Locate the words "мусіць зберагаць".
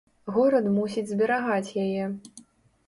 0.79-1.75